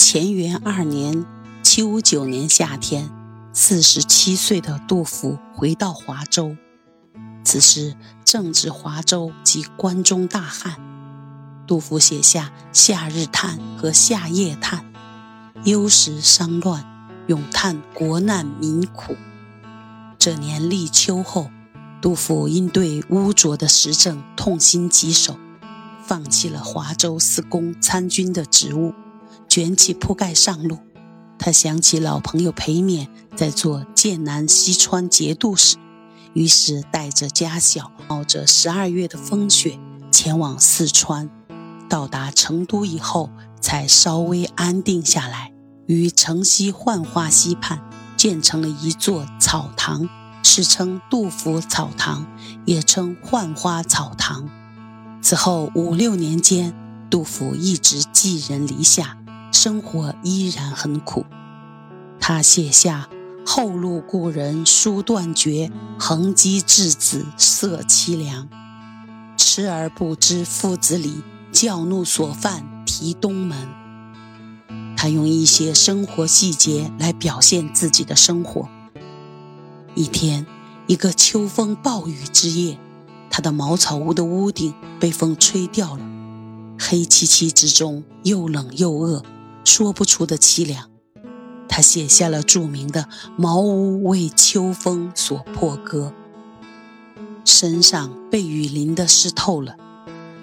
[0.00, 1.26] 乾元二年
[1.62, 3.10] 七五九年夏天，
[3.52, 6.56] 四十七岁的杜甫回到华州。
[7.44, 10.76] 此时正值华州及关中大旱，
[11.66, 14.86] 杜甫写下《夏日叹》和《夏夜叹》，
[15.68, 16.86] 忧时伤乱，
[17.26, 19.16] 咏叹国难民苦。
[20.16, 21.50] 这年立秋后，
[22.00, 25.36] 杜甫因对污浊的时政痛心疾首，
[26.06, 28.94] 放弃了华州司功参军的职务。
[29.58, 30.78] 卷起铺盖上路，
[31.36, 35.76] 他想起老朋友裴冕在做剑南西川节度使，
[36.32, 39.76] 于是带着家小，冒着十二月的风雪
[40.12, 41.28] 前往四川。
[41.88, 45.52] 到达成都以后，才稍微安定下来。
[45.86, 47.80] 于城西浣花溪畔
[48.16, 50.08] 建成了一座草堂，
[50.44, 52.24] 史称杜甫草堂，
[52.64, 54.48] 也称浣花草堂。
[55.20, 56.72] 此后五六年间，
[57.10, 59.16] 杜甫一直寄人篱下。
[59.50, 61.24] 生活依然很苦，
[62.20, 63.08] 他写下
[63.44, 68.48] “后路故人书断绝，横机稚子色凄凉。
[69.36, 73.68] 痴而不知父子礼，教怒所犯提东门。”
[74.96, 78.68] 他用一些生活细节来表现自己的生活。
[79.94, 80.46] 一天，
[80.86, 82.78] 一个秋风暴雨之夜，
[83.30, 86.02] 他的茅草屋的屋顶被风吹掉了，
[86.78, 89.22] 黑漆漆之中又冷又饿。
[89.68, 90.88] 说不出的凄凉，
[91.68, 96.14] 他写下了著名的“茅屋为秋风所破歌”。
[97.44, 99.76] 身上被雨淋得湿透了，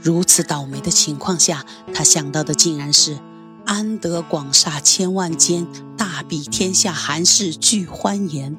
[0.00, 3.18] 如此倒霉的情况下，他想到的竟然是
[3.66, 5.66] “安得广厦千万间，
[5.98, 8.56] 大庇天下寒士俱欢颜。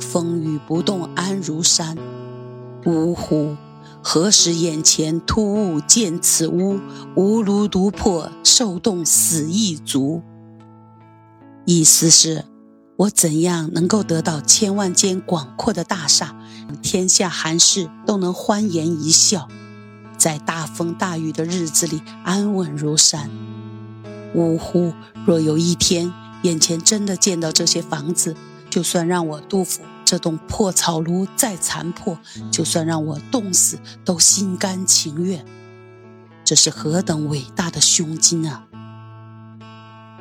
[0.00, 1.98] 风雨不动安如山。
[2.86, 3.54] 呜呼！”
[4.04, 6.80] 何时眼前突兀见此屋？
[7.14, 10.22] 吾庐独破，受冻死亦足。
[11.64, 12.44] 意思是，
[12.96, 16.36] 我怎样能够得到千万间广阔的大厦，
[16.82, 19.48] 天下寒士都能欢颜一笑，
[20.18, 23.30] 在大风大雨的日子里安稳如山？
[24.34, 24.92] 呜呼！
[25.24, 28.34] 若有一天眼前真的见到这些房子，
[28.68, 29.82] 就算让我杜甫。
[30.04, 32.18] 这栋破草庐再残破，
[32.50, 35.44] 就算让我冻死，都心甘情愿。
[36.44, 38.64] 这是何等伟大的胸襟啊！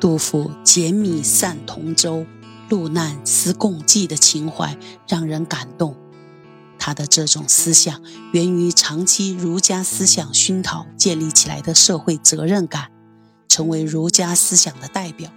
[0.00, 2.26] 杜甫捡米散同舟，
[2.68, 4.76] 路难思共济的情怀
[5.06, 5.94] 让人感动。
[6.78, 8.00] 他的这种思想
[8.32, 12.90] 源于长期儒家思想熏陶建立起来的社会责任感，
[13.48, 15.30] 成为儒家思想的代表，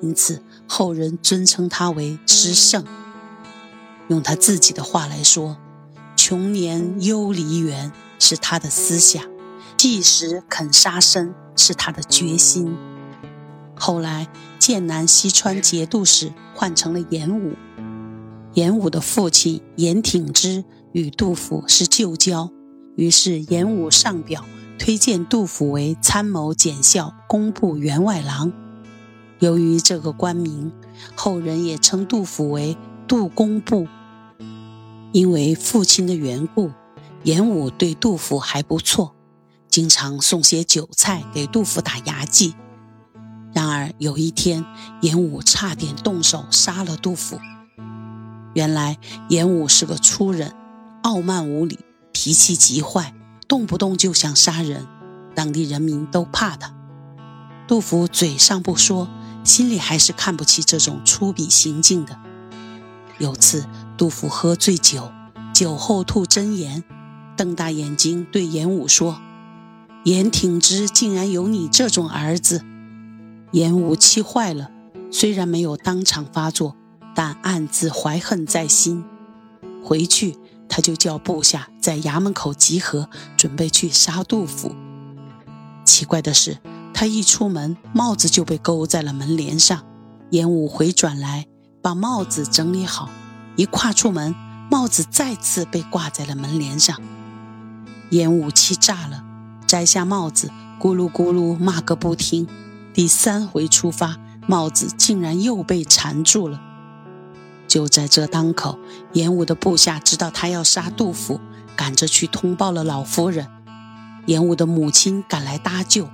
[0.00, 2.84] 因此后人尊称他为诗圣。
[4.08, 5.56] 用他自己的话来说
[6.16, 9.24] ，“穷年忧离原”是他的思想
[9.76, 12.76] ，“计时肯杀生”是他的决心。
[13.74, 14.28] 后来，
[14.58, 17.54] 剑南西川节度使换成了严武，
[18.52, 22.50] 严武的父亲严挺之与杜甫是旧交，
[22.96, 24.44] 于是严武上表
[24.78, 28.52] 推荐杜甫为参谋检校工部员外郎。
[29.40, 30.72] 由于这个官名，
[31.16, 32.76] 后人也称杜甫为。
[33.06, 33.86] 杜工部，
[35.12, 36.70] 因为父亲的缘故，
[37.22, 39.14] 严武对杜甫还不错，
[39.68, 42.54] 经常送些酒菜给杜甫打牙祭。
[43.52, 44.64] 然而有一天，
[45.02, 47.38] 严武差点动手杀了杜甫。
[48.54, 48.96] 原来
[49.28, 50.54] 严武是个粗人，
[51.02, 51.78] 傲慢无礼，
[52.12, 53.14] 脾气极坏，
[53.46, 54.86] 动不动就想杀人，
[55.34, 56.74] 当地人民都怕他。
[57.68, 59.08] 杜甫嘴上不说，
[59.44, 62.18] 心里还是看不起这种粗鄙行径的。
[63.18, 63.64] 有次，
[63.96, 65.10] 杜甫喝醉酒，
[65.54, 66.82] 酒后吐真言，
[67.36, 69.20] 瞪大眼睛对严武说
[70.04, 72.62] ：“严挺之竟然有你这种儿子！”
[73.52, 74.70] 严武气坏了，
[75.12, 76.74] 虽然没有当场发作，
[77.14, 79.04] 但暗自怀恨在心。
[79.84, 80.36] 回去，
[80.68, 84.74] 他就叫部下在衙门口集合，准备去杀杜甫。
[85.84, 86.58] 奇怪的是，
[86.92, 89.84] 他一出门，帽子就被勾在了门帘上。
[90.30, 91.46] 严武回转来。
[91.84, 93.10] 把帽子整理好，
[93.56, 94.34] 一跨出门，
[94.70, 96.98] 帽子再次被挂在了门帘上。
[98.08, 99.22] 烟雾气炸了，
[99.66, 100.50] 摘下帽子，
[100.80, 102.48] 咕噜咕噜骂个不停。
[102.94, 104.16] 第三回出发，
[104.46, 106.58] 帽子竟然又被缠住了。
[107.68, 108.78] 就在这当口，
[109.12, 111.38] 严武的部下知道他要杀杜甫，
[111.76, 113.46] 赶着去通报了老夫人。
[114.24, 116.08] 严武的母亲赶来搭救，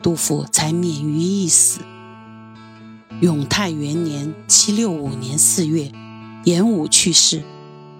[0.00, 1.80] 杜甫才免于一死。
[3.18, 5.90] 永泰元年（七六五年）四月，
[6.44, 7.42] 严武去世，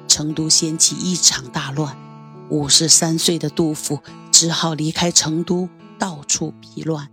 [0.08, 1.94] 成都掀起一场大乱。
[2.48, 3.98] 五十三岁的杜甫
[4.30, 5.68] 只好离开成都，
[5.98, 7.08] 到处避乱。